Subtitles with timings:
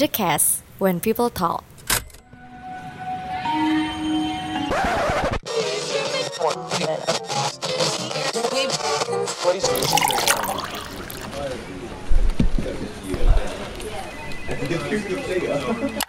[0.00, 1.60] The Cast, when people talk.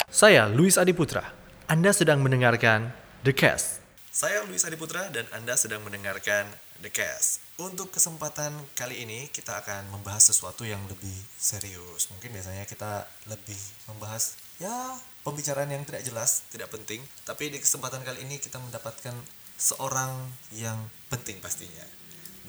[0.07, 1.35] Saya Luis Adiputra.
[1.67, 2.95] Anda sedang mendengarkan
[3.27, 3.83] The Cast.
[4.07, 6.47] Saya Luis Adiputra dan Anda sedang mendengarkan
[6.81, 7.45] The Cast.
[7.61, 12.09] Untuk kesempatan kali ini kita akan membahas sesuatu yang lebih serius.
[12.09, 17.05] Mungkin biasanya kita lebih membahas ya pembicaraan yang tidak jelas, tidak penting.
[17.21, 19.13] Tapi di kesempatan kali ini kita mendapatkan
[19.61, 20.17] seorang
[20.57, 20.81] yang
[21.13, 21.85] penting pastinya.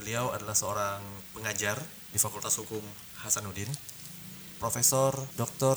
[0.00, 1.05] Beliau adalah seorang
[1.36, 1.77] pengajar
[2.08, 2.80] di Fakultas Hukum
[3.20, 3.69] Hasanuddin,
[4.56, 5.77] Profesor Dr.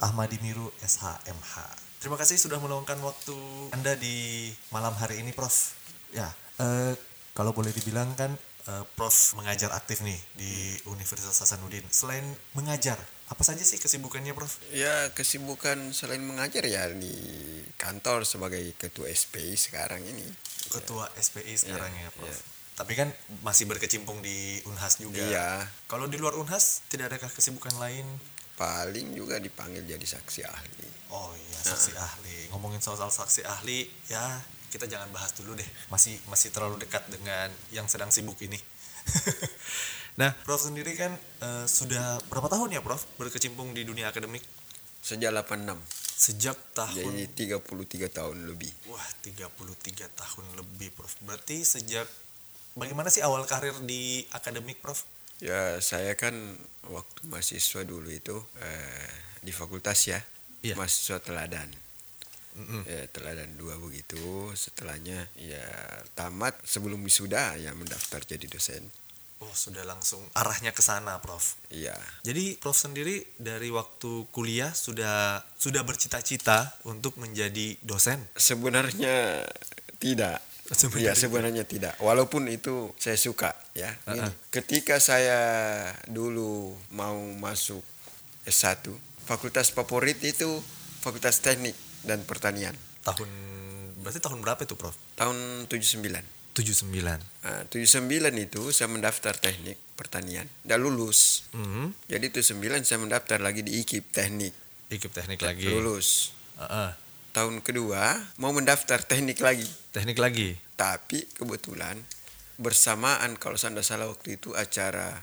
[0.00, 1.76] Ahmadi Miru SHMH.
[2.00, 3.36] Terima kasih sudah meluangkan waktu
[3.76, 5.76] Anda di malam hari ini, Prof.
[6.16, 6.96] Ya, eh,
[7.32, 8.34] kalau boleh dibilang kan
[8.66, 10.52] eh, Prof mengajar aktif nih di
[10.86, 11.84] Universitas Hasanuddin.
[11.88, 12.22] Selain
[12.52, 14.60] mengajar, apa saja sih kesibukannya, Prof?
[14.74, 17.14] Ya kesibukan selain mengajar ya di
[17.76, 20.26] kantor sebagai ketua SPI sekarang ini.
[20.70, 22.28] Ketua SPI sekarang ya, Iya, Prof.
[22.30, 22.38] iya.
[22.80, 23.08] Tapi kan
[23.44, 25.20] masih berkecimpung di Unhas juga.
[25.20, 28.06] Iya, Kalau di luar Unhas, tidak adakah kesibukan lain?
[28.60, 30.88] paling juga dipanggil jadi saksi ahli.
[31.08, 32.52] Oh iya, saksi ahli.
[32.52, 34.20] Ngomongin soal saksi ahli, ya
[34.70, 35.66] kita jangan bahas dulu deh.
[35.90, 38.56] Masih masih terlalu dekat dengan yang sedang sibuk ini.
[40.20, 44.46] nah, Prof sendiri kan eh, sudah berapa tahun ya, Prof, berkecimpung di dunia akademik?
[45.00, 45.80] Sejak 86,
[46.20, 48.68] Sejak tahun jadi 33 tahun lebih.
[48.92, 51.16] Wah, 33 tahun lebih, Prof.
[51.24, 52.04] Berarti sejak
[52.76, 55.08] bagaimana sih awal karir di akademik, Prof?
[55.40, 56.36] Ya saya kan
[56.84, 59.08] waktu mahasiswa dulu itu eh,
[59.40, 60.20] di fakultas ya,
[60.60, 60.76] Iya.
[60.76, 61.72] mahasiswa teladan.
[62.58, 62.82] Mm-mm.
[62.86, 64.50] Ya, teladan dua begitu.
[64.58, 65.66] Setelahnya ya
[66.18, 68.82] tamat sebelum wisuda ya mendaftar jadi dosen.
[69.40, 71.56] Oh, sudah langsung arahnya ke sana, Prof.
[71.72, 71.96] Iya.
[72.20, 78.20] Jadi Prof sendiri dari waktu kuliah sudah sudah bercita-cita untuk menjadi dosen.
[78.36, 79.48] Sebenarnya
[79.96, 80.44] tidak.
[80.70, 81.96] Sebenarnya Ya sebenarnya tidak.
[82.04, 83.96] Walaupun itu saya suka ya.
[84.06, 84.32] Gini, Uh-uh.
[84.52, 85.40] Ketika saya
[86.04, 87.82] dulu mau masuk
[88.44, 88.92] S1,
[89.24, 90.62] fakultas favorit itu
[91.00, 91.74] Fakultas Teknik
[92.04, 92.74] dan Pertanian.
[93.04, 93.28] Tahun
[94.00, 94.96] berarti tahun berapa itu, Prof?
[95.16, 96.40] Tahun 79.
[96.56, 96.92] 79.
[97.46, 100.48] Nah, 79 itu saya mendaftar teknik pertanian.
[100.66, 101.46] Dan lulus.
[101.54, 101.94] Hmm.
[102.10, 104.52] Jadi 79 saya mendaftar lagi di IKIP teknik.
[104.90, 105.70] Ikip teknik lagi.
[105.70, 106.34] Lulus.
[106.58, 106.90] Heeh.
[107.30, 109.68] Tahun kedua mau mendaftar teknik lagi.
[109.94, 110.58] Teknik lagi.
[110.74, 111.94] Tapi kebetulan
[112.58, 115.22] bersamaan kalau saya tidak salah waktu itu acara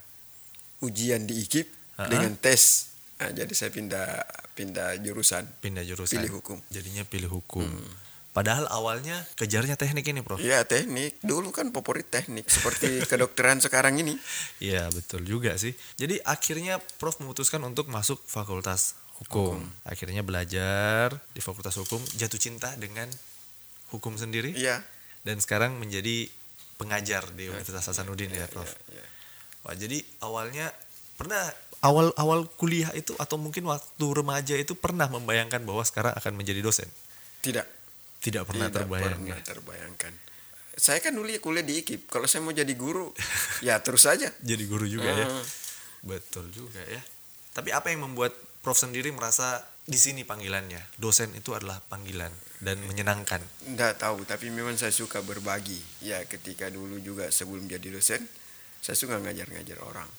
[0.81, 1.67] ujian di IKIP
[1.99, 2.09] Ha-ha.
[2.09, 2.95] dengan tes.
[3.17, 4.21] Nah, jadi saya pindah
[4.53, 5.45] pindah jurusan.
[5.61, 6.21] Pindah jurusan.
[6.21, 6.57] Pilih hukum.
[6.61, 6.69] Hmm.
[6.69, 7.65] Jadinya pilih hukum.
[8.37, 10.37] Padahal awalnya kejarnya teknik ini, Prof.
[10.37, 11.17] Iya teknik.
[11.25, 14.13] Dulu kan favorit teknik seperti kedokteran sekarang ini.
[14.61, 15.73] Iya, betul juga sih.
[15.97, 19.65] Jadi akhirnya Prof memutuskan untuk masuk Fakultas Hukum.
[19.81, 23.09] Akhirnya belajar di Fakultas Hukum, jatuh cinta dengan
[23.89, 24.85] hukum sendiri Iya.
[25.25, 26.29] dan sekarang menjadi
[26.77, 28.69] pengajar di Universitas Hasanuddin ya, Prof.
[28.93, 29.05] Iya.
[29.65, 30.69] Wah, jadi awalnya
[31.17, 31.41] pernah
[31.85, 36.61] awal awal kuliah itu atau mungkin waktu remaja itu pernah membayangkan bahwa sekarang akan menjadi
[36.65, 36.89] dosen?
[37.43, 37.65] Tidak.
[38.17, 39.19] Tidak pernah Tidak terbayang.
[39.21, 39.45] pernah ya?
[39.45, 40.13] terbayangkan.
[40.77, 42.05] Saya kan dulu ya kuliah di IKIP.
[42.09, 43.09] Kalau saya mau jadi guru,
[43.67, 44.29] ya terus saja.
[44.41, 45.25] Jadi guru juga ya.
[45.25, 45.45] Hmm.
[46.05, 47.01] Betul juga ya.
[47.53, 50.99] Tapi apa yang membuat Prof sendiri merasa di sini panggilannya?
[50.99, 52.29] Dosen itu adalah panggilan
[52.61, 53.41] dan menyenangkan.
[53.69, 55.77] Nggak tahu, tapi memang saya suka berbagi.
[56.05, 58.21] Ya ketika dulu juga sebelum jadi dosen,
[58.81, 60.09] saya suka ngajar-ngajar orang.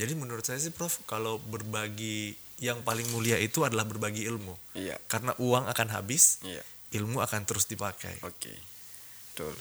[0.00, 2.32] Jadi menurut saya sih Prof, kalau berbagi
[2.64, 4.56] yang paling mulia itu adalah berbagi ilmu.
[4.72, 6.64] Iya, Karena uang akan habis, iya.
[6.96, 8.16] ilmu akan terus dipakai.
[8.24, 8.52] Oke.
[9.32, 9.52] Betul.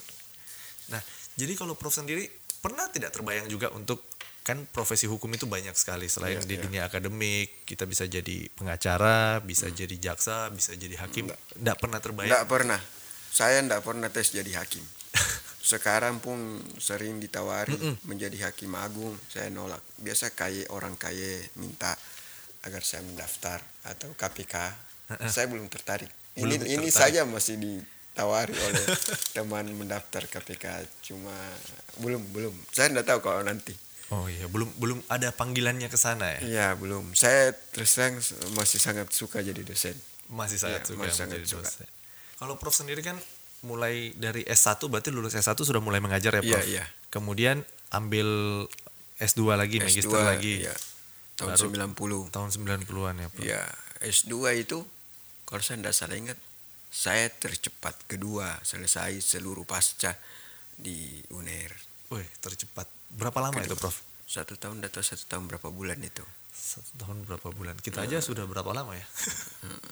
[0.95, 1.03] Nah,
[1.35, 2.27] jadi kalau Prof sendiri
[2.63, 4.03] pernah tidak terbayang juga untuk
[4.43, 6.63] kan profesi hukum itu banyak sekali selain Iya, di iya.
[6.63, 11.29] dunia akademik kita bisa jadi pengacara, bisa jadi jaksa, bisa jadi hakim.
[11.29, 12.31] Tidak pernah terbayang.
[12.31, 12.81] Nggak pernah.
[13.29, 14.81] Saya nggak pernah tes jadi hakim.
[15.69, 16.39] Sekarang pun
[16.81, 19.85] sering ditawari menjadi hakim agung, saya nolak.
[20.01, 21.93] Biasa kaya orang kaya minta
[22.65, 24.55] agar saya mendaftar atau KPK.
[25.25, 26.09] Saya belum tertarik.
[26.33, 27.21] Ini Belum ini tertarik.
[27.21, 28.85] saja masih ditawari oleh
[29.29, 30.65] teman mendaftar KPK,
[31.05, 31.33] cuma
[31.97, 32.55] belum belum.
[32.69, 33.77] Saya nggak tahu kalau nanti.
[34.09, 36.39] Oh iya, belum belum ada panggilannya ke sana ya.
[36.41, 37.13] Iya belum.
[37.13, 38.17] Saya terus terang
[38.57, 39.93] masih sangat suka jadi dosen.
[40.33, 41.61] Masih sangat Iya, suka masih sangat suka.
[41.61, 41.85] dosen.
[42.41, 43.21] Kalau Prof sendiri kan
[43.65, 46.65] mulai dari S1 berarti lulus S1 sudah mulai mengajar ya, Iya Prof.
[46.67, 46.85] iya.
[47.09, 47.57] Kemudian
[47.91, 48.27] ambil
[49.19, 50.53] S2 lagi, magister S2, lagi.
[50.63, 50.75] iya.
[51.35, 51.71] Tahun Baru
[52.27, 52.35] 90.
[52.35, 53.43] Tahun 90-an ya, Prof.
[53.43, 53.63] Ya,
[54.03, 54.83] S2 itu
[55.43, 56.37] kalau saya tidak salah ingat,
[56.89, 60.13] saya tercepat kedua selesai seluruh pasca
[60.77, 61.71] di UNER.
[62.13, 62.87] Wih, tercepat.
[63.11, 63.97] Berapa lama itu, Prof?
[64.29, 66.21] Satu tahun atau satu tahun berapa bulan itu?
[66.53, 67.75] Satu tahun berapa bulan?
[67.81, 69.05] Kita aja sudah berapa lama ya?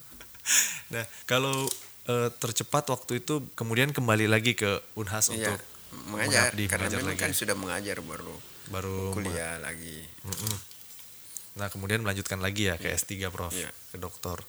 [0.94, 1.66] nah, kalau
[2.08, 5.60] eh, tercepat waktu itu kemudian kembali lagi ke Unhas Iya, untuk
[6.08, 7.24] mengajar mengabdi, karena mengajar memang lagi.
[7.24, 8.36] kan sudah mengajar baru
[8.68, 10.04] baru kuliah lagi.
[11.58, 13.50] Nah, kemudian melanjutkan lagi ya ke S3, Prof.
[13.56, 13.72] Iya.
[13.90, 14.46] Ke doktor.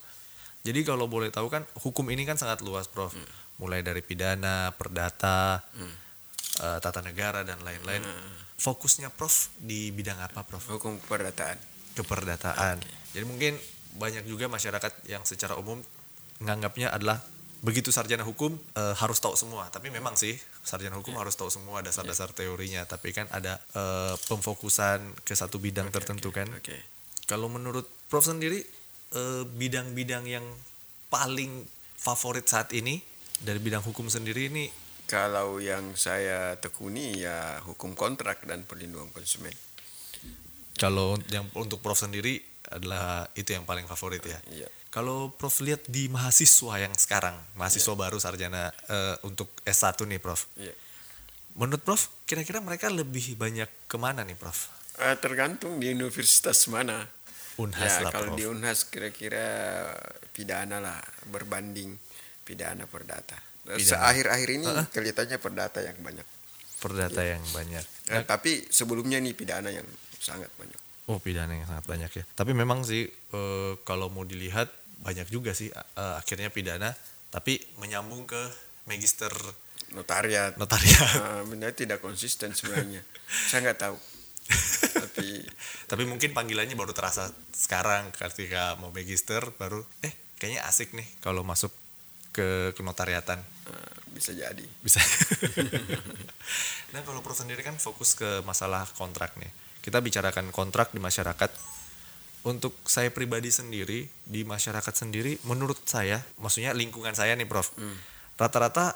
[0.61, 3.15] Jadi kalau boleh tahu kan hukum ini kan sangat luas, Prof.
[3.15, 3.25] Hmm.
[3.57, 5.63] Mulai dari pidana, perdata,
[6.59, 8.03] eh, tata negara dan lain-lain.
[8.03, 8.37] Hmm.
[8.59, 10.61] Fokusnya Prof di bidang apa, Prof?
[10.67, 11.57] Hukum keperdataan.
[11.95, 12.77] Keperdataan.
[13.15, 13.55] Jadi mungkin
[13.97, 15.81] banyak juga masyarakat yang secara umum
[16.43, 17.23] menganggapnya adalah
[17.59, 19.67] begitu sarjana hukum eh, harus tahu semua.
[19.69, 21.21] Tapi memang sih sarjana hukum Iya.
[21.27, 22.83] harus tahu semua dasar-dasar teorinya.
[22.87, 26.47] Tapi kan ada eh, pemfokusan ke satu bidang tertentu kan.
[26.55, 26.75] Oke.
[27.27, 28.63] Kalau menurut Prof sendiri
[29.13, 30.45] eh, bidang-bidang yang
[31.09, 31.65] paling
[31.97, 33.01] favorit saat ini
[33.39, 34.69] dari bidang hukum sendiri ini
[35.09, 39.51] Kalau yang saya tekuni ya hukum kontrak dan perlindungan konsumen.
[40.77, 44.39] kalau yang untuk Prof sendiri adalah itu yang paling favorit ya.
[44.51, 44.67] Iya.
[44.89, 50.49] Kalau Prof lihat di mahasiswa yang sekarang, mahasiswa baru sarjana eh, untuk S1 nih Prof.
[50.57, 50.73] Iya.
[51.55, 54.69] Menurut Prof, kira-kira mereka lebih banyak ke mana nih Prof?
[54.99, 57.05] Eh, tergantung di universitas mana.
[57.59, 58.39] Unhas ya, lah kalau Prof.
[58.39, 59.45] di Unhas kira-kira
[60.33, 61.93] pidana lah berbanding
[62.41, 63.37] pidana perdata.
[63.69, 64.09] Pidana.
[64.09, 66.27] Akhir-akhir ini kelihatannya perdata yang banyak.
[66.79, 67.85] Perdata yang banyak.
[68.09, 69.85] Eh, tapi sebelumnya nih pidana yang
[70.17, 70.88] sangat banyak.
[71.09, 72.23] Oh pidana yang sangat banyak ya.
[72.37, 74.69] Tapi memang sih eh, kalau mau dilihat
[75.01, 76.93] banyak juga sih eh, akhirnya pidana,
[77.33, 78.41] tapi menyambung ke
[78.85, 79.33] magister
[79.89, 80.53] Notariat.
[80.57, 81.09] notariat.
[81.25, 83.01] Ah, benar tidak konsisten sebenarnya.
[83.49, 83.97] saya nggak tahu.
[84.97, 85.45] tapi
[85.91, 91.45] tapi mungkin panggilannya baru terasa sekarang ketika mau magister baru eh kayaknya asik nih kalau
[91.45, 91.69] masuk
[92.33, 94.65] ke kenotariatan ah, bisa jadi.
[94.85, 95.01] bisa.
[96.93, 99.49] nah kalau Prof sendiri kan fokus ke masalah kontrak nih.
[99.89, 101.49] Kita bicarakan kontrak di masyarakat.
[102.45, 107.73] Untuk saya pribadi sendiri di masyarakat sendiri, menurut saya, maksudnya lingkungan saya nih Prof,
[108.37, 108.93] rata-rata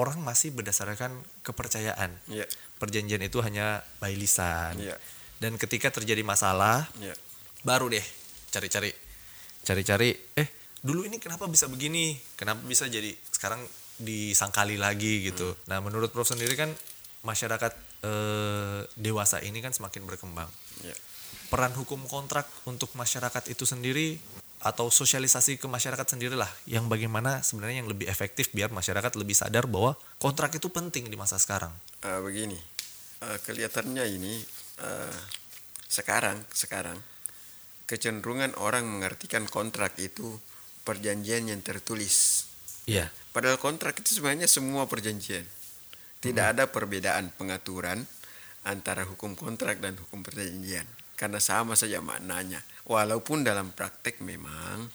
[0.00, 1.12] orang masih berdasarkan
[1.44, 2.08] kepercayaan.
[2.24, 2.48] Iya.
[2.80, 4.80] Perjanjian itu hanya by lisan.
[4.80, 4.96] Iya.
[5.36, 7.12] Dan ketika terjadi masalah, Iya.
[7.68, 8.06] baru deh
[8.48, 8.88] cari-cari
[9.60, 10.48] cari-cari eh
[10.80, 13.60] dulu ini kenapa bisa begini kenapa bisa jadi sekarang
[13.98, 16.70] disangkali lagi gitu nah menurut Prof sendiri kan
[17.26, 20.48] masyarakat eh, dewasa ini kan semakin berkembang
[20.80, 20.94] Iya.
[21.50, 24.20] peran hukum kontrak untuk masyarakat itu sendiri
[24.58, 29.70] atau sosialisasi ke masyarakat sendirilah yang bagaimana sebenarnya yang lebih efektif biar masyarakat lebih sadar
[29.70, 31.70] bahwa kontrak itu penting di masa sekarang
[32.02, 32.58] Ah, begini,
[33.22, 34.42] Ah, kelihatannya ini
[34.82, 35.14] ah,
[35.86, 36.98] sekarang sekarang
[37.86, 40.36] kecenderungan orang mengartikan kontrak itu
[40.84, 42.46] perjanjian yang tertulis.
[42.84, 45.46] iya Padahal kontrak itu sebenarnya semua perjanjian.
[46.18, 48.02] Tidak ada perbedaan pengaturan
[48.66, 50.86] antara hukum kontrak dan hukum perjanjian
[51.18, 52.62] karena sama saja maknanya.
[52.86, 54.86] Walaupun dalam praktek memang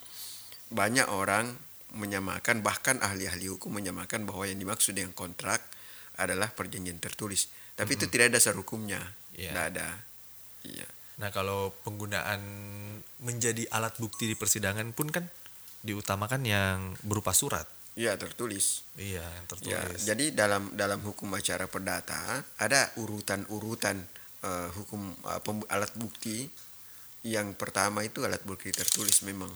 [0.71, 1.51] banyak orang
[1.93, 5.61] menyamakan bahkan ahli-ahli hukum menyamakan bahwa yang dimaksud dengan kontrak
[6.17, 7.51] adalah perjanjian tertulis.
[7.75, 9.01] Tapi itu tidak ada dasar hukumnya.
[9.37, 9.51] Iya.
[9.53, 9.89] Tidak ada.
[10.65, 10.87] Iya.
[11.21, 12.41] Nah kalau penggunaan
[13.21, 15.25] menjadi alat bukti di persidangan pun kan
[15.85, 17.67] diutamakan yang berupa surat.
[17.93, 18.81] Iya tertulis.
[18.95, 20.01] Iya yang Ya, tertulis.
[20.01, 24.01] jadi dalam dalam hukum acara perdata ada urutan-urutan
[24.41, 26.49] eh, hukum eh, pem- alat bukti.
[27.23, 29.47] Yang pertama itu alat bukti tertulis memang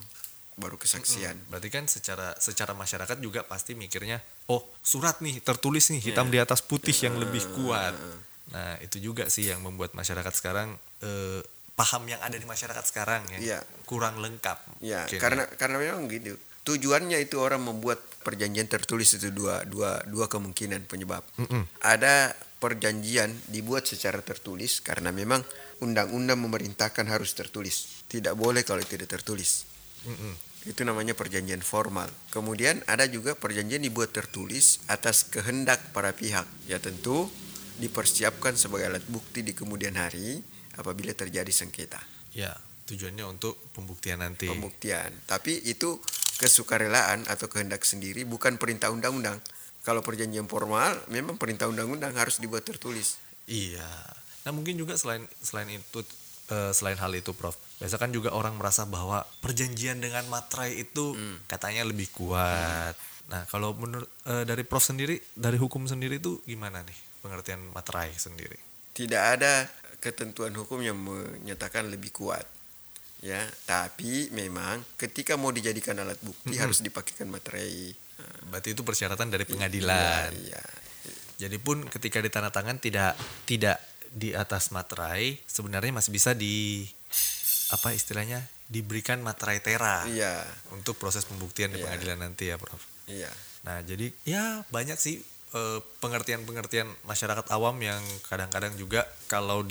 [0.56, 1.36] baru kesaksian.
[1.46, 4.18] Berarti kan secara secara masyarakat juga pasti mikirnya,
[4.48, 7.92] oh surat nih tertulis nih hitam di atas putih yang lebih kuat.
[8.48, 11.44] Nah itu juga sih yang membuat masyarakat sekarang eh,
[11.76, 13.58] paham yang ada di masyarakat sekarang ya Iya.
[13.84, 14.80] kurang lengkap.
[14.80, 16.34] Ya, mungkin karena karena memang gitu.
[16.64, 21.24] Tujuannya itu orang membuat perjanjian tertulis itu dua dua dua kemungkinan penyebab.
[21.80, 25.40] Ada perjanjian dibuat secara tertulis karena memang
[25.80, 28.04] undang-undang memerintahkan harus tertulis.
[28.12, 29.64] Tidak boleh kalau tidak tertulis.
[30.04, 30.36] Mm-mm.
[30.68, 32.12] Itu namanya perjanjian formal.
[32.28, 36.44] Kemudian ada juga perjanjian dibuat tertulis atas kehendak para pihak.
[36.68, 37.32] Ya tentu
[37.80, 40.42] dipersiapkan sebagai alat bukti di kemudian hari
[40.74, 42.02] apabila terjadi sengketa
[42.34, 42.50] Ya
[42.88, 44.48] tujuannya untuk pembuktian nanti.
[44.48, 45.12] pembuktian.
[45.28, 46.00] Tapi itu
[46.38, 49.42] kesukarelaan atau kehendak sendiri bukan perintah undang-undang.
[49.82, 53.18] Kalau perjanjian formal memang perintah undang-undang harus dibuat tertulis.
[53.50, 53.88] Iya.
[54.46, 56.00] Nah mungkin juga selain selain itu
[56.52, 57.56] eh, selain hal itu, Prof.
[57.78, 61.14] Biasa kan juga orang merasa bahwa perjanjian dengan materai itu
[61.50, 62.94] katanya lebih kuat.
[63.28, 68.12] Nah kalau menurut eh, dari Prof sendiri, dari hukum sendiri itu gimana nih pengertian materai
[68.14, 68.56] sendiri?
[68.92, 69.66] Tidak ada
[69.98, 72.46] ketentuan hukum yang menyatakan lebih kuat.
[73.18, 77.90] Ya, tapi memang ketika mau dijadikan alat bukti harus dipakaikan materai.
[78.46, 80.30] Berarti itu persyaratan dari pengadilan.
[80.30, 80.64] Iya, iya.
[81.38, 86.86] Jadi pun ketika ditandatangan tidak tidak di atas materai sebenarnya masih bisa di
[87.68, 90.40] apa istilahnya diberikan materai tera Iya,
[90.72, 91.84] untuk proses pembuktian di Iya.
[91.84, 92.80] pengadilan nanti ya, Prof.
[93.06, 93.28] iya.
[93.66, 99.64] Nah, jadi ya banyak sih eh, pengertian-pengertian masyarakat awam yang kadang-kadang juga kalau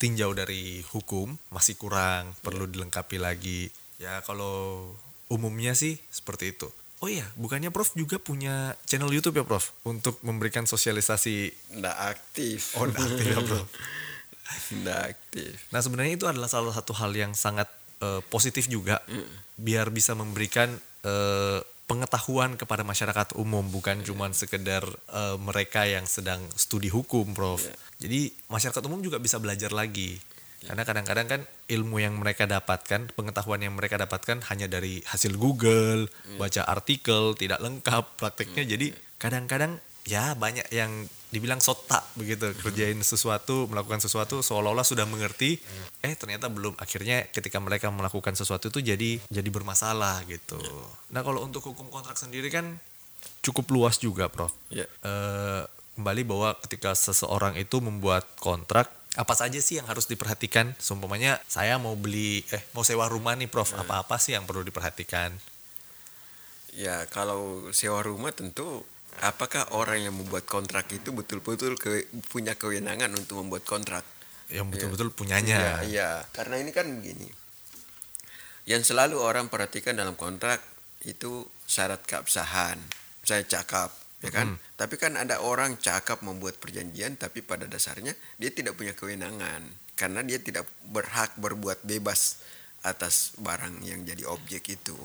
[0.00, 3.68] ditinjau dari hukum masih kurang, perlu dilengkapi lagi.
[4.00, 4.88] Ya kalau
[5.28, 6.72] umumnya sih seperti itu.
[7.04, 12.80] Oh iya, bukannya Prof juga punya channel YouTube ya, Prof, untuk memberikan sosialisasi Nggak aktif.
[12.80, 13.60] Oh, nggak aktif ya, Bro.
[14.80, 15.54] Nggak aktif.
[15.70, 17.68] Nah sebenarnya itu adalah salah satu hal yang sangat
[18.00, 19.04] eh, positif juga,
[19.60, 21.60] biar bisa memberikan eh,
[21.90, 27.66] pengetahuan kepada masyarakat umum, bukan cuman sekedar eh, mereka yang sedang studi hukum, Prof.
[27.98, 30.22] Jadi masyarakat umum juga bisa belajar lagi,
[30.60, 31.40] karena kadang-kadang kan
[31.72, 36.06] ilmu yang mereka dapatkan, pengetahuan yang mereka dapatkan hanya dari hasil Google,
[36.36, 38.68] baca artikel, tidak lengkap prakteknya.
[38.68, 45.62] Jadi kadang-kadang ya banyak yang dibilang sotak begitu kerjain sesuatu melakukan sesuatu seolah-olah sudah mengerti
[46.02, 46.74] eh ternyata belum.
[46.76, 50.58] Akhirnya ketika mereka melakukan sesuatu itu jadi jadi bermasalah gitu.
[51.14, 52.78] Nah kalau untuk hukum kontrak sendiri kan
[53.46, 54.50] cukup luas juga prof.
[54.74, 54.90] Iya.
[55.06, 55.62] Eh,
[55.94, 60.74] kembali bahwa ketika seseorang itu membuat kontrak apa saja sih yang harus diperhatikan?
[60.78, 63.74] Seumpamanya saya mau beli eh mau sewa rumah nih prof.
[63.74, 65.34] Apa-apa sih yang perlu diperhatikan?
[66.70, 68.86] Ya, kalau sewa rumah tentu
[69.20, 74.04] apakah orang yang membuat kontrak itu betul-betul ke- punya kewenangan untuk membuat kontrak?
[74.50, 76.10] yang betul-betul punyanya Iya, iya.
[76.34, 77.30] Karena ini kan begini.
[78.66, 80.58] Yang selalu orang perhatikan dalam kontrak
[81.06, 82.74] itu syarat keabsahan.
[83.22, 84.58] Saya cakap, ya kan?
[84.74, 88.10] Tapi kan ada orang cakap membuat perjanjian tapi pada dasarnya
[88.42, 89.62] dia tidak punya kewenangan
[89.94, 92.42] karena dia tidak berhak berbuat bebas
[92.82, 94.96] atas barang yang jadi objek itu.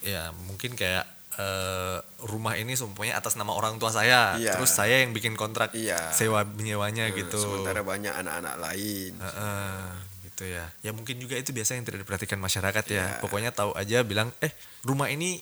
[0.00, 4.52] ya mungkin kayak eh, rumah ini semuanya atas nama orang tua saya Iya.
[4.52, 6.10] terus saya yang bikin kontrak Iya.
[6.10, 9.14] sewa menyewanya Eh, gitu Sementara banyak anak-anak lain.
[9.14, 9.82] Heeh,
[10.26, 13.18] gitu ya ya mungkin juga itu biasa yang tidak diperhatikan masyarakat ya Iya.
[13.18, 14.50] pokoknya tahu aja bilang eh
[14.82, 15.38] rumah ini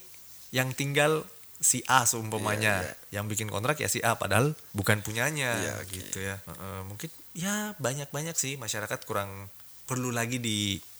[0.50, 1.24] yang tinggal
[1.56, 3.16] si A seumpamanya Iya, iya.
[3.16, 5.88] yang bikin kontrak ya si A padahal bukan punyanya Iya, oke.
[5.90, 9.48] gitu ya Heeh, mungkin ya banyak-banyak sih masyarakat kurang
[9.84, 10.36] perlu lagi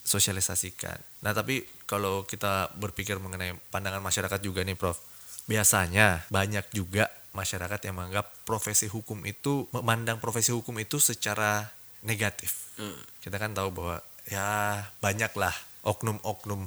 [0.07, 5.03] disosialisasikan nah tapi kalau kita berpikir mengenai pandangan masyarakat juga nih Prof
[5.51, 11.69] biasanya banyak juga masyarakat yang menganggap profesi hukum itu memandang profesi hukum itu secara
[12.01, 12.73] negatif.
[12.81, 12.97] Hmm.
[13.25, 13.97] kita kan tahu bahwa
[14.29, 16.65] ya banyaklah oknum-oknum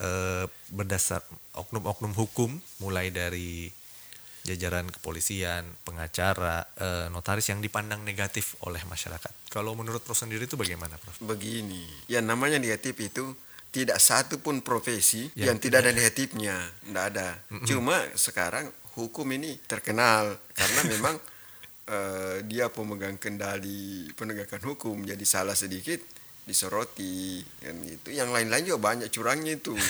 [0.00, 1.20] eh, berdasar
[1.52, 2.50] oknum-oknum hukum
[2.80, 3.68] mulai dari
[4.44, 9.48] jajaran kepolisian, pengacara, eh, notaris yang dipandang negatif oleh masyarakat.
[9.48, 11.16] Kalau menurut Prof sendiri itu bagaimana, Prof?
[11.24, 13.32] Begini, yang namanya negatif itu
[13.74, 17.28] tidak satu pun profesi Yang yang, tidak ada negatifnya, tidak ada.
[17.66, 21.16] Cuma sekarang hukum ini terkenal karena memang
[21.88, 25.98] eh, dia pemegang kendali penegakan hukum, jadi salah sedikit
[26.44, 28.12] disoroti kan gitu.
[28.12, 29.72] Yang lain-lain juga banyak curangnya itu.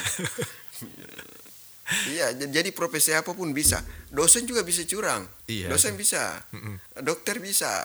[1.84, 3.84] Iya, jadi profesi apa pun bisa.
[4.08, 5.28] Dosen juga bisa curang.
[5.44, 5.68] Iya.
[5.68, 6.40] Dosen bisa.
[7.04, 7.84] Dokter bisa.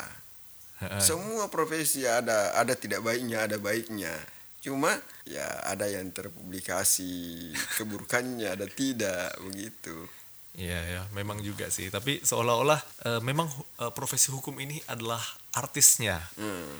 [0.79, 1.03] Heeh.
[1.03, 4.15] Semua profesi ada ada tidak baiknya, ada baiknya.
[4.63, 4.95] Cuma
[5.27, 7.11] ya ada yang terpublikasi
[7.77, 10.07] keburukannya, ada tidak begitu.
[10.55, 11.91] Iya ya, memang juga sih.
[11.91, 13.51] Tapi seolah-olah eh, memang
[13.83, 15.19] eh, profesi hukum ini adalah
[15.55, 16.23] artisnya.
[16.39, 16.79] Hmm.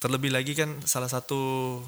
[0.00, 1.80] Terlebih lagi kan salah satu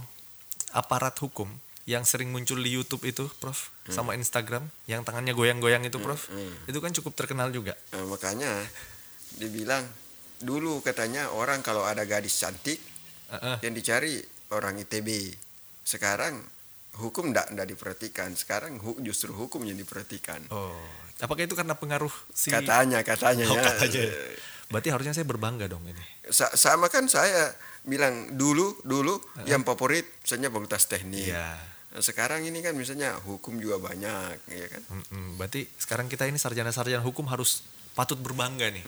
[0.76, 1.48] aparat hukum
[1.86, 6.26] yang sering muncul di YouTube itu, Prof, sama Instagram, yang tangannya goyang-goyang itu, Prof,
[6.66, 7.78] itu kan cukup terkenal juga.
[7.94, 8.50] Nah, makanya
[9.32, 9.86] dibilang
[10.36, 12.76] dulu katanya orang kalau ada gadis cantik
[13.30, 13.56] Heeh.
[13.62, 14.18] yang dicari
[14.50, 15.32] orang ITB.
[15.80, 16.42] Sekarang
[16.98, 18.34] hukum ndak ndak diperhatikan.
[18.34, 20.42] Sekarang hu- justru hukum yang diperhatikan.
[20.50, 20.74] Oh,
[21.16, 22.50] apakah itu karena pengaruh si?
[22.50, 23.62] Katanya katanya Oh, ya.
[23.62, 24.04] katanya.
[24.66, 26.02] Berarti harusnya saya berbangga dong ini.
[26.26, 27.54] Sa- sama kan saya
[27.86, 29.14] bilang dulu dulu
[29.46, 31.30] yang favorit misalnya fakultas teknik.
[31.30, 31.75] Iya.
[31.96, 34.82] Nah, sekarang ini kan misalnya hukum juga banyak, ya kan?
[34.92, 35.40] Mm-mm.
[35.40, 37.64] Berarti sekarang kita ini sarjana-sarjana hukum harus
[37.96, 38.84] patut berbangga nih.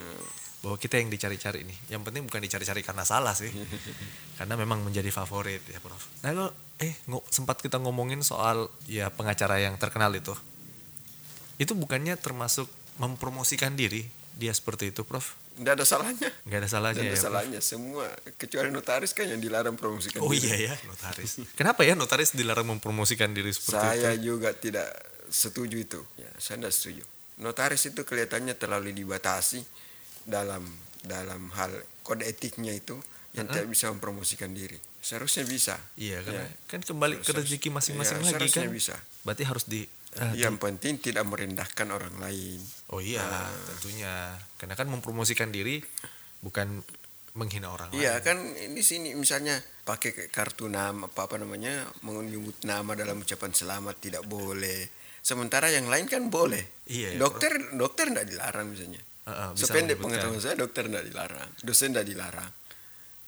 [0.60, 1.96] Bahwa kita yang dicari-cari nih.
[1.96, 3.48] Yang penting bukan dicari-cari karena salah sih.
[4.36, 6.04] karena memang menjadi favorit ya, Prof.
[6.20, 6.48] Nah, kalau
[6.84, 10.36] eh ngo- sempat kita ngomongin soal ya pengacara yang terkenal itu.
[11.56, 12.68] Itu bukannya termasuk
[13.00, 14.04] mempromosikan diri
[14.36, 15.32] dia seperti itu, Prof?
[15.58, 16.30] Tidak ada salahnya.
[16.46, 17.10] Nggak ada salahnya ya.
[17.10, 17.26] ada Prof?
[17.26, 17.58] salahnya.
[17.60, 18.06] Semua
[18.38, 20.46] kecuali notaris kan yang dilarang promosikan Oh diri.
[20.46, 21.42] iya ya, notaris.
[21.52, 24.32] Kenapa ya notaris dilarang mempromosikan diri seperti Saya itu?
[24.32, 24.86] juga tidak
[25.26, 26.00] setuju itu.
[26.14, 27.02] Ya, saya tidak setuju.
[27.38, 29.60] Notaris itu kelihatannya terlalu dibatasi
[30.24, 30.62] dalam
[31.00, 31.70] dalam hal
[32.02, 32.98] kode etiknya itu
[33.34, 34.78] yang tidak bisa mempromosikan diri.
[34.98, 35.78] Seharusnya bisa.
[35.94, 36.50] Iya, karena Ya.
[36.66, 38.72] kan kembali ke rezeki masing-masing ya, lagi seharusnya kan.
[38.74, 38.94] bisa.
[39.22, 39.86] Berarti harus di
[40.16, 42.60] ah, Yang penting tidak merendahkan orang lain.
[42.88, 43.52] Oh iya, Nah.
[43.68, 44.32] tentunya.
[44.56, 45.84] Karena kan mempromosikan diri
[46.38, 46.80] bukan
[47.34, 48.24] menghina orang Iya lain.
[48.24, 48.36] kan
[48.72, 54.24] di sini misalnya pakai kartu nama apa apa namanya menyebut nama dalam ucapan selamat tidak
[54.24, 54.88] boleh.
[55.20, 56.82] Sementara yang lain kan boleh.
[56.88, 59.02] Iya, ya, dokter dokter tidak dilarang misalnya.
[59.28, 62.50] Heeh, bisa Sependek pengetahuan saya dokter tidak dilarang, dosen tidak dilarang.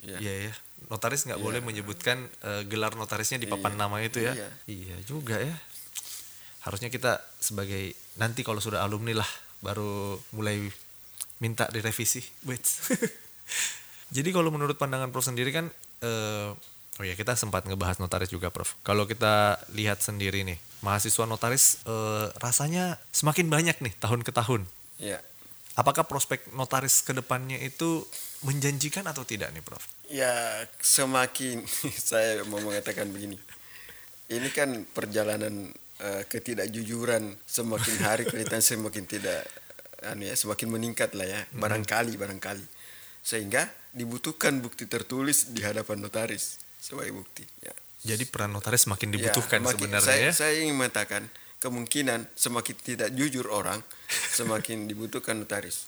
[0.01, 0.17] Ya.
[0.17, 0.53] Iya ya.
[0.89, 1.45] Notaris nggak Iya.
[1.45, 3.79] boleh menyebutkan eh, gelar notarisnya di papan Iya.
[3.79, 4.33] nama itu ya.
[4.33, 4.49] Iya.
[4.65, 5.53] Iya juga ya.
[6.61, 9.29] Harusnya kita sebagai nanti kalau sudah alumni lah
[9.61, 10.69] baru mulai
[11.41, 12.21] minta direvisi.
[12.45, 12.61] Wait.
[14.15, 15.71] Jadi kalau menurut pandangan Prof sendiri kan
[16.03, 16.49] eh,
[16.99, 18.77] oh ya kita sempat ngebahas notaris juga Prof.
[18.85, 24.67] Kalau kita lihat sendiri nih, mahasiswa notaris eh, rasanya semakin banyak nih tahun ke tahun.
[25.01, 25.17] Ya.
[25.79, 28.03] Apakah prospek notaris ke depannya itu
[28.43, 29.81] menjanjikan atau tidak nih Prof?
[30.11, 31.63] Ya semakin
[32.11, 33.39] saya mau mengatakan begini.
[34.27, 35.71] Ini kan perjalanan
[36.01, 39.45] eh, ketidakjujuran semakin hari kelihatan semakin tidak
[40.01, 42.65] anu ya semakin meningkat lah ya barangkali barangkali
[43.21, 47.69] sehingga dibutuhkan bukti tertulis di hadapan notaris sebagai bukti ya.
[48.01, 50.31] Jadi peran notaris semakin Ya, dibutuhkan makin- sebenarnya saya, ya.
[50.33, 51.29] Saya ingin mengatakan
[51.61, 53.77] kemungkinan semakin tidak jujur orang
[54.37, 55.85] semakin dibutuhkan notaris.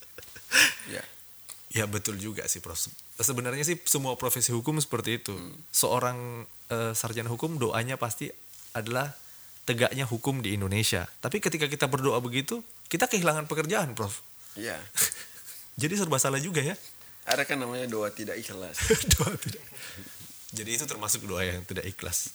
[0.85, 1.01] Ya.
[1.73, 2.77] Ya betul juga sih Prof.
[3.17, 5.33] Sebenarnya sih semua profesi hukum seperti itu.
[5.73, 8.29] Seorang eh, sarjana hukum doanya pasti
[8.77, 9.09] adalah
[9.63, 11.07] tegaknya hukum di Indonesia.
[11.23, 14.23] Tapi ketika kita berdoa begitu, kita kehilangan pekerjaan, Prof.
[14.59, 14.77] Ya.
[15.81, 16.77] Jadi serba salah juga ya.
[17.23, 18.77] Ada kan namanya doa tidak ikhlas.
[19.17, 19.63] doa tidak.
[20.53, 22.29] Jadi itu termasuk doa yang tidak ikhlas.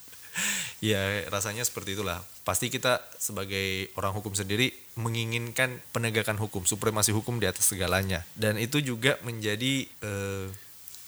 [0.80, 2.22] ya rasanya seperti itulah.
[2.46, 8.24] Pasti kita sebagai orang hukum sendiri menginginkan penegakan hukum, supremasi hukum di atas segalanya.
[8.38, 10.46] Dan itu juga menjadi eh,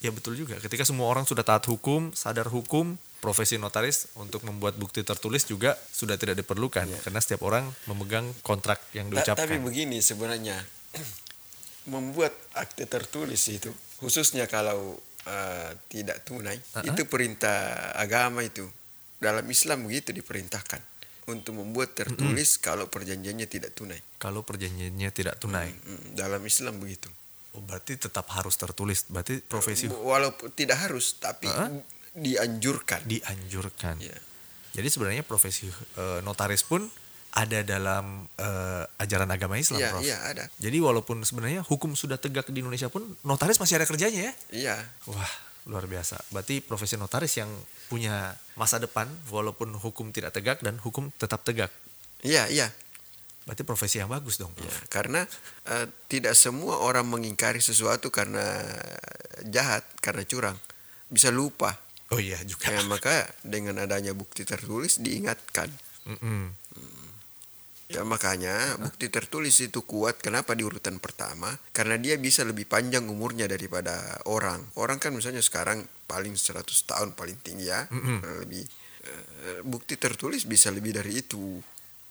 [0.07, 0.55] ya betul juga.
[0.63, 5.75] Ketika semua orang sudah taat hukum, sadar hukum, profesi notaris untuk membuat bukti tertulis juga
[5.75, 9.43] sudah tidak diperlukan karena setiap orang memegang kontrak yang diucapkan.
[9.43, 10.63] Tapi begini sebenarnya
[11.93, 14.95] membuat akte tertulis itu khususnya kalau
[15.27, 18.63] eh, tidak tunai itu perintah agama itu
[19.19, 23.99] dalam Islam begitu diperintahkan untuk membuat tertulis kalau perjanjiannya tidak tunai.
[24.23, 27.11] Kalau perjanjiannya tidak tunai, Mm, Dalam Islam begitu.
[27.57, 29.09] Oh, berarti tetap harus tertulis.
[29.09, 31.49] Berarti profesi Walaupun tidak harus tapi
[32.15, 33.01] dianjurkan.
[33.05, 33.97] dianjurkan.
[34.01, 34.17] Ya.
[34.77, 36.85] Jadi sebenarnya profesi eh, notaris pun
[37.33, 40.03] ada dalam eh, ajaran agama Islam, Iya, Prof.
[40.05, 40.45] iya ada.
[40.57, 44.33] Jadi walaupun sebenarnya hukum sudah tegak di Indonesia pun notaris masih ada kerjanya ya.
[44.53, 44.77] Iya.
[45.09, 45.33] Wah,
[45.69, 46.17] luar biasa.
[46.33, 47.49] Berarti profesi notaris yang
[47.89, 51.69] punya masa depan walaupun hukum tidak tegak dan hukum tetap tegak.
[52.25, 52.73] Iya, iya.
[53.47, 54.67] Berarti profesi yang bagus dong, Prof.
[54.67, 55.23] Ya, karena
[55.71, 58.43] eh, tidak semua orang mengingkari sesuatu karena
[59.47, 60.59] jahat, karena curang.
[61.07, 61.79] Bisa lupa.
[62.11, 62.75] Oh iya juga.
[62.75, 65.71] Ya, maka dengan adanya bukti tertulis diingatkan.
[66.11, 66.67] Mm-mm.
[67.87, 71.55] Ya makanya bukti tertulis itu kuat kenapa di urutan pertama?
[71.71, 74.59] Karena dia bisa lebih panjang umurnya daripada orang.
[74.75, 77.87] Orang kan misalnya sekarang paling 100 tahun paling tinggi ya.
[78.43, 78.65] Lebih
[79.07, 81.63] eh, bukti tertulis bisa lebih dari itu.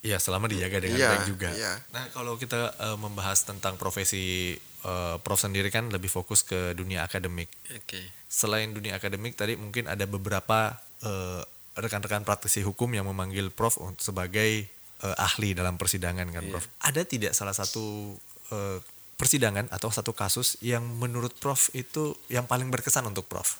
[0.06, 1.50] Iya, selama dijaga dengan Iya, baik juga.
[1.50, 1.74] iya.
[1.90, 4.54] Nah, kalau kita eh, membahas tentang profesi
[4.86, 7.50] eh, Prof sendiri kan lebih fokus ke dunia akademik.
[7.74, 7.98] Oke.
[8.30, 11.42] Selain dunia akademik tadi mungkin ada beberapa eh,
[11.74, 14.70] rekan-rekan praktisi hukum yang memanggil Prof sebagai
[15.02, 16.64] eh, ahli dalam persidangan kan, Prof.
[16.86, 18.14] Ada tidak salah satu
[18.54, 18.78] eh,
[19.16, 23.58] persidangan atau satu kasus yang menurut Prof itu yang paling berkesan untuk Prof?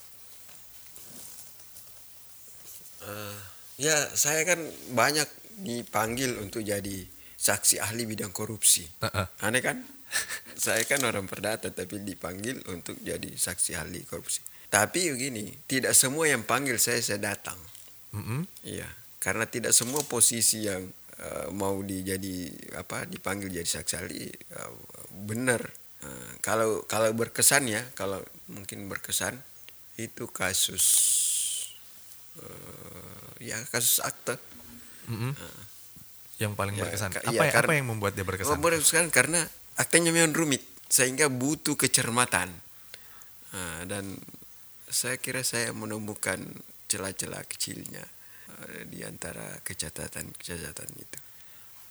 [3.07, 3.37] Eh,
[3.81, 4.61] ya saya kan
[4.93, 8.85] banyak dipanggil untuk jadi saksi ahli bidang korupsi.
[9.05, 9.27] Heeh.
[9.45, 9.81] Aneh kan?
[10.65, 14.41] saya kan orang perdata tapi dipanggil untuk jadi saksi ahli korupsi.
[14.67, 17.59] Tapi begini, tidak semua yang panggil saya saya datang.
[18.17, 18.49] Mm-mm.
[18.67, 18.89] Iya,
[19.23, 20.83] karena tidak semua posisi yang
[21.23, 24.73] eh, mau dijadi apa dipanggil jadi saksi ahli eh,
[25.27, 25.63] benar.
[26.03, 28.19] Eh, kalau kalau berkesan ya, kalau
[28.51, 29.39] mungkin berkesan
[29.97, 30.85] itu kasus
[32.43, 34.35] eh, ya kasus akte.
[35.07, 35.33] Mm-mm.
[36.37, 37.11] Yang paling Ya, berkesan.
[37.17, 38.53] Apa, iya, yang- apa yang membuat dia berkesan?
[38.53, 39.41] Oh, berkesan karena
[39.75, 42.53] aktenya memang rumit sehingga butuh kecermatan.
[43.51, 44.19] Nah, dan
[44.87, 46.39] saya kira saya menemukan
[46.87, 48.05] celah-celah kecilnya
[48.69, 51.19] eh, di antara kecatatan-kecatatan itu.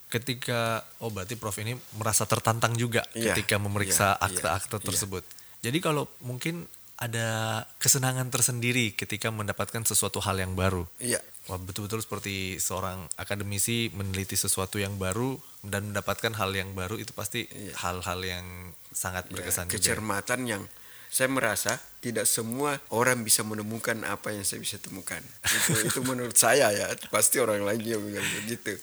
[0.06, 5.24] ketika oh berarti Prof ini merasa tertantang juga Iya, ketika memeriksa iya, akte-akte iya, tersebut.
[5.60, 6.64] Jadi kalau mungkin
[6.96, 7.28] ada
[7.76, 10.88] kesenangan tersendiri ketika mendapatkan sesuatu hal yang baru.
[10.98, 16.98] Iya, Wah, betul-betul seperti seorang akademisi meneliti sesuatu yang baru dan mendapatkan hal yang baru
[16.98, 17.76] itu pasti Iya.
[17.86, 18.46] hal-hal yang
[18.90, 19.76] sangat ya, berkesan juga.
[19.78, 20.64] kecermatan yang
[21.06, 25.22] saya merasa tidak semua orang bisa menemukan apa yang saya bisa temukan.
[25.46, 28.74] Itu, itu menurut saya ya, pasti orang lain juga bilang begitu.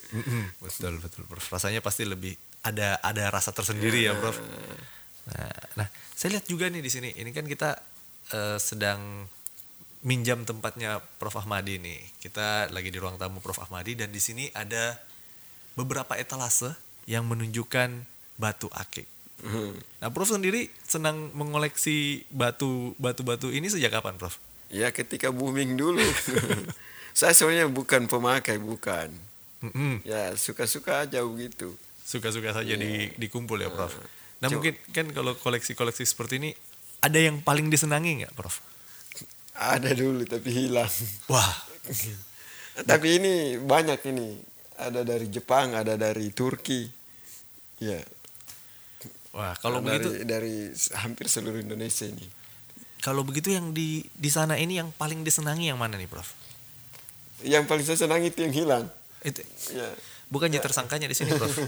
[0.62, 1.44] Betul betul Prof.
[1.48, 4.38] Rasanya pasti lebih ada ada rasa tersendiri ya Prof.
[5.34, 7.10] Nah, nah, saya lihat juga nih di sini.
[7.14, 7.74] Ini kan kita
[8.30, 9.26] eh, sedang
[10.02, 11.98] minjam tempatnya Prof Ahmadi nih.
[12.22, 14.98] Kita lagi di ruang tamu Prof Ahmadi dan di sini ada
[15.78, 16.74] beberapa etalase
[17.06, 18.06] yang menunjukkan
[18.38, 19.06] batu akik.
[19.42, 19.74] Hmm.
[19.98, 24.38] Nah, Prof sendiri senang mengoleksi batu batu-batu ini sejak kapan, Prof?
[24.70, 26.02] Ya ketika booming dulu.
[27.18, 29.10] saya sebenarnya bukan pemakai, bukan.
[29.62, 30.02] Mm-mm.
[30.02, 31.74] Ya suka-suka aja begitu.
[32.02, 33.94] Suka-suka saja di, dikumpul ya, Prof.
[34.42, 36.50] Nah, Cuma- mungkin kan kalau koleksi-koleksi seperti ini
[37.02, 38.62] ada yang paling disenangi nggak, Prof?
[39.52, 40.88] Ada dulu tapi hilang.
[41.28, 41.52] Wah,
[42.90, 44.38] tapi ini banyak ini.
[44.78, 46.88] Ada dari Jepang, ada dari Turki.
[47.82, 47.98] Ya.
[49.34, 50.54] wah kalau dari, begitu dari
[51.02, 52.22] hampir seluruh Indonesia ini.
[53.02, 56.30] kalau begitu yang di di sana ini yang paling disenangi yang mana nih, Prof?
[57.42, 58.84] Yang paling saya senang itu yang hilang.
[59.20, 59.42] Itu
[59.74, 59.90] Ya.
[60.30, 61.50] bukannya tersangkanya di sini, Prof?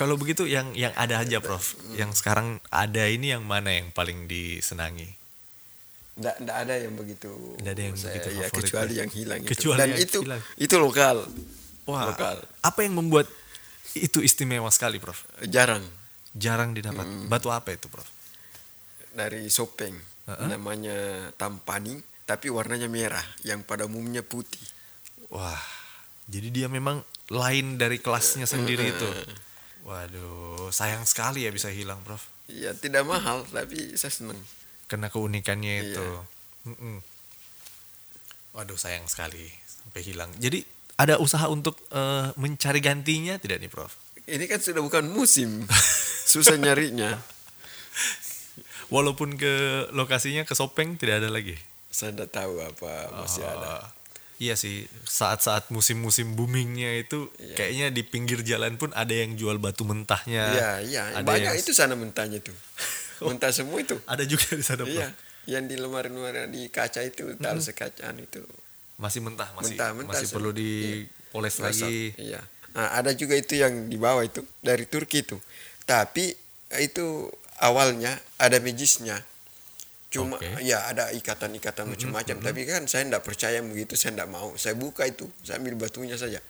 [0.00, 1.76] kalau begitu yang yang ada aja, Prof.
[1.92, 5.12] Yang sekarang ada ini yang mana yang paling disenangi?
[6.16, 7.30] Nggak, nggak ada yang begitu.
[7.60, 9.00] Nggak ada yang saya- begitu ya, kecuali ya.
[9.04, 9.50] yang hilang itu.
[9.52, 10.42] Kecuali Dan yang itu hilang.
[10.56, 11.16] itu lokal.
[11.84, 12.40] Wah, Lokal.
[12.64, 13.28] apa yang membuat
[13.92, 15.20] itu istimewa sekali, Prof?
[15.44, 15.84] Jarang
[16.32, 17.04] Jarang didapat.
[17.28, 18.08] Batu apa itu, Prof?
[19.10, 19.98] dari Sopeng.
[20.30, 20.46] Uh-uh.
[20.46, 24.62] Namanya Tampani, tapi warnanya merah, yang pada umumnya putih.
[25.34, 25.58] Wah,
[26.30, 29.08] jadi dia memang lain dari kelasnya sendiri itu.
[29.82, 32.20] Waduh, sayang sekali ya bisa hilang, Prof.
[32.46, 34.38] Ya tidak mahal, tapi saya senang.
[34.86, 35.84] Karena keunikannya Iya.
[35.88, 36.06] itu.
[36.68, 36.96] Mm-mm.
[38.52, 40.30] Waduh, sayang sekali sampai hilang.
[40.36, 40.66] Jadi
[41.00, 43.94] ada usaha untuk eh, mencari gantinya tidak nih, Prof?
[44.28, 45.64] Ini kan sudah bukan musim,
[46.32, 47.16] susah nyarinya.
[48.90, 51.54] Walaupun ke lokasinya ke Sopeng tidak ada lagi.
[51.90, 53.86] Saya tidak tahu apa masih ada.
[54.40, 57.54] Oh, Iya sih, saat-saat musim-musim boomingnya itu Iya.
[57.54, 60.44] kayaknya di pinggir jalan pun ada yang jual batu mentahnya.
[60.48, 61.02] Iya, iya.
[61.12, 62.56] Ada Banyak yang- itu sana mentahnya tuh.
[63.20, 64.00] Mentah semua itu.
[64.08, 64.88] Ada juga di sana.
[64.88, 65.12] Iya,
[65.44, 68.40] yang di lemari-lemari di kaca itu, taruh sekacaan itu.
[68.96, 70.32] Masih mentah, masih Mentah, mentah masih sih.
[70.32, 72.16] perlu dipoles Masak, lagi.
[72.16, 72.40] Iya.
[72.72, 75.36] Nah, ada juga itu yang di bawah itu dari Turki itu.
[75.84, 76.32] Tapi
[76.78, 77.28] itu
[77.60, 79.20] awalnya ada medisnya.
[80.10, 80.66] Cuma Oke.
[80.66, 82.36] ya ada ikatan-ikatan macam-macam.
[82.42, 84.50] Tapi kan saya tidak percaya begitu, saya tidak mau.
[84.58, 86.42] Saya buka itu, saya ambil batunya saja.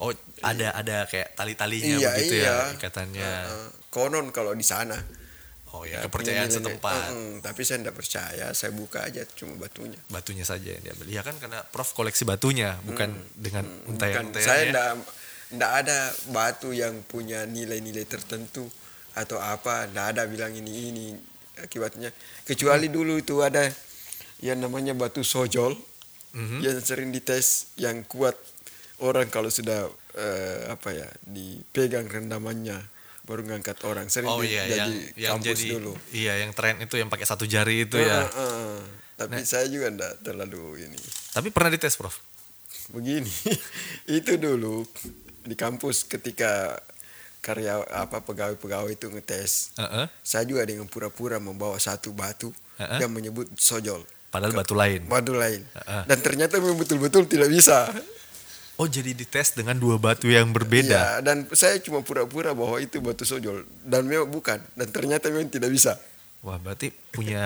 [0.00, 2.72] Oh, ada ada kayak tali-talinya iya, begitu iya.
[2.72, 3.20] ya ikatannya.
[3.28, 4.96] Uh, uh, konon kalau di sana.
[5.76, 7.12] oh ya, kepercayaan setempat.
[7.44, 10.00] Tapi saya tidak percaya, saya buka aja cuma batunya.
[10.08, 11.06] Batunya saja yang diambil.
[11.12, 14.66] Ya kan karena Prof koleksi batunya, bukan dengan Bukan, untayan-untayan saya ya.
[14.72, 14.88] tidak
[15.52, 15.98] tidak ada
[16.32, 18.64] batu yang punya nilai-nilai tertentu
[19.12, 21.06] atau apa, tidak ada bilang ini ini
[21.58, 22.10] akibatnya.
[22.42, 23.66] Kecuali dulu itu ada
[24.38, 25.72] yang namanya batu sojol
[26.30, 26.60] Mhm.
[26.60, 28.36] yang sering dites yang kuat
[28.98, 32.76] orang kalau sudah eh, apa ya dipegang rendamannya
[33.22, 35.92] baru ngangkat orang sering Oh iya, jadi yang yang kampus jadi dulu.
[36.10, 38.20] iya yang tren itu yang pakai satu jari itu Ah, ya.
[38.28, 38.80] ah.
[39.16, 41.00] Tapi saya juga tidak terlalu ini.
[41.32, 42.20] Tapi pernah dites, Prof.
[42.88, 43.32] begini
[44.14, 44.84] itu dulu
[45.42, 46.76] di kampus ketika
[47.46, 50.10] karya apa pegawai-pegawai itu ngetes Heeh.
[50.20, 52.98] saya juga dengan pura-pura membawa satu batu Heeh.
[52.98, 55.06] yang menyebut sojol Padahal batu lain.
[55.06, 56.02] batu lain Heeh.
[56.04, 57.86] dan ternyata memang betul-betul tidak bisa
[58.76, 60.92] Oh, jadi dites dengan dua batu yang berbeda.
[61.16, 65.48] Iya, dan saya cuma pura-pura bahwa itu batu sojol dan memang bukan dan ternyata memang
[65.48, 65.96] tidak bisa
[66.44, 67.40] Wah, berarti punya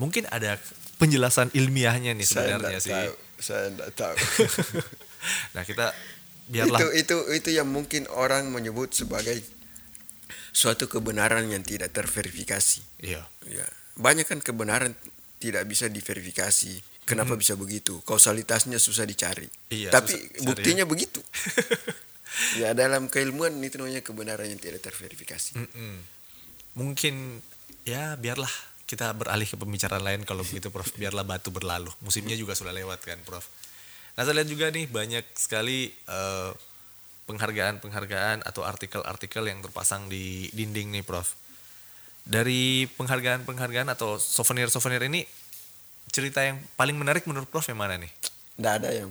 [0.00, 0.56] mungkin ada
[0.96, 2.92] penjelasan ilmiahnya nih saya sebenarnya tidak sih.
[2.96, 4.16] tahu saya tidak tahu
[5.54, 5.86] nah, kita
[6.44, 9.40] biarlah itu itu itu yang mungkin orang menyebut sebagai
[10.54, 13.24] suatu kebenaran yang tidak terverifikasi iya.
[13.44, 13.66] Ya,
[14.00, 14.96] banyak kan kebenaran
[15.44, 16.80] tidak bisa diverifikasi.
[17.04, 18.00] Kenapa bisa begitu?
[18.08, 19.44] Kausalitasnya susah dicari.
[19.68, 21.20] Iya, Tapi susah buktinya begitu.
[22.60, 25.60] ya dalam keilmuan itu namanya kebenaran yang tidak terverifikasi.
[25.60, 26.00] Mm-mm.
[26.80, 27.44] Mungkin
[27.84, 28.48] ya biarlah
[28.88, 30.96] kita beralih ke pembicaraan lain kalau begitu Prof.
[30.96, 31.92] Biarlah batu berlalu.
[32.00, 33.44] Musimnya juga sudah lewat kan Prof.
[34.14, 36.50] Nah saya lihat juga nih banyak sekali eh,
[37.24, 41.34] penghargaan-penghargaan atau artikel-artikel yang terpasang di dinding nih Prof.
[42.24, 45.24] Dari penghargaan-penghargaan atau souvenir-souvenir ini
[46.12, 48.12] cerita yang paling menarik menurut Prof yang mana nih?
[48.54, 49.10] Tidak ada yang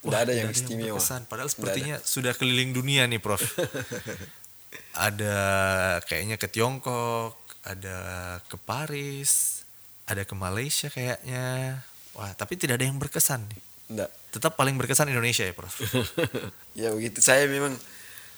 [0.00, 0.96] tidak ada yang istimewa.
[0.96, 1.28] berkesan.
[1.28, 3.40] Padahal sepertinya sudah keliling dunia nih, Prof.
[5.10, 5.36] ada
[6.08, 7.98] kayaknya ke Tiongkok, ada
[8.48, 9.64] ke Paris,
[10.08, 11.80] ada ke Malaysia kayaknya.
[12.16, 13.69] Wah, tapi tidak ada yang berkesan nih.
[13.90, 14.10] Nggak.
[14.30, 15.74] Tetap paling berkesan Indonesia ya, Prof.
[16.80, 17.18] ya begitu.
[17.18, 17.74] Saya memang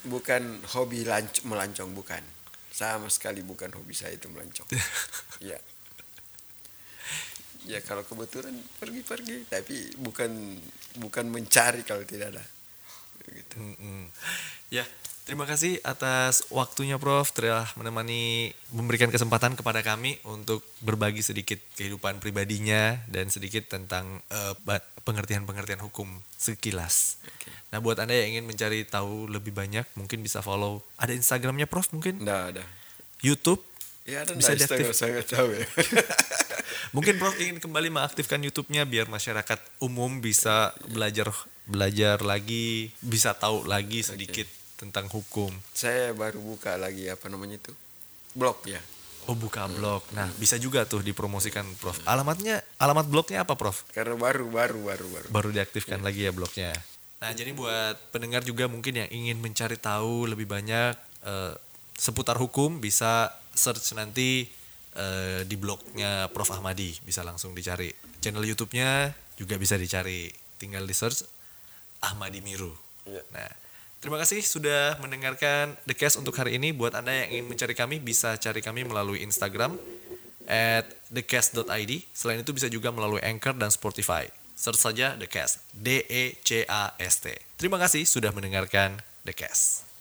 [0.09, 2.25] bukan hobi lanc- melancong bukan.
[2.73, 4.67] Sama sekali bukan hobi saya itu melancong.
[5.53, 5.61] ya.
[7.69, 10.59] Ya kalau kebetulan pergi-pergi, tapi bukan
[10.99, 12.45] bukan mencari kalau tidak ada.
[13.23, 13.55] Begitu.
[13.61, 14.11] Mm-mm.
[14.73, 14.83] Ya,
[15.23, 22.19] Terima kasih atas waktunya Prof telah menemani memberikan kesempatan kepada kami untuk berbagi sedikit kehidupan
[22.19, 24.55] pribadinya dan sedikit tentang eh,
[25.07, 27.23] pengertian-pengertian hukum sekilas.
[27.23, 27.55] Oke.
[27.71, 31.95] Nah, buat Anda yang ingin mencari tahu lebih banyak, mungkin bisa follow ada Instagramnya Prof
[31.95, 32.65] mungkin, Nggak ada.
[33.23, 33.63] YouTube.
[34.03, 34.91] Ya ada Bisa diaktif.
[34.99, 35.63] saya nggak tahu ya.
[36.99, 41.31] Mungkin Prof ingin kembali mengaktifkan YouTube-nya biar masyarakat umum bisa belajar
[41.71, 44.51] belajar lagi, bisa tahu lagi sedikit
[44.83, 45.55] tentang hukum.
[45.71, 47.73] saya baru buka lagi apa namanya itu
[48.35, 48.83] blog ya.
[49.31, 50.03] Oh buka blog.
[50.19, 52.03] Nah bisa juga tuh dipromosikan Prof.
[52.11, 53.87] Alamatnya, alamat blognya apa Prof?
[53.95, 55.27] Karena baru baru baru baru.
[55.31, 56.75] Baru diaktifkan lagi ya blognya.
[57.23, 61.55] Nah jadi buat pendengar juga mungkin yang ingin mencari tahu lebih banyak eh,
[61.95, 64.51] seputar hukum bisa search nanti
[64.99, 67.95] eh, di blognya Prof Ahmadi bisa langsung dicari.
[68.19, 70.35] Channel YouTube-nya juga bisa dicari.
[70.59, 71.23] Tinggal di search
[72.03, 72.75] Ahmadi Miru.
[73.07, 73.23] Iya.
[73.31, 73.51] Nah,
[74.03, 76.75] terima kasih sudah mendengarkan The Cast untuk hari ini.
[76.75, 79.79] Buat Anda yang ingin mencari kami, bisa cari kami melalui Instagram
[80.51, 81.93] at thecast.id.
[82.11, 84.27] Selain itu bisa juga melalui Anchor dan Spotify.
[84.59, 85.63] Search saja The Cast.
[85.71, 87.27] D-E-C-A-S-T.
[87.57, 89.92] Terima kasih sudah mendengarkan The Cast.